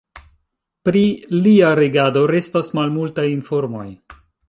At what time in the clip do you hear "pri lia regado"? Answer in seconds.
0.89-2.25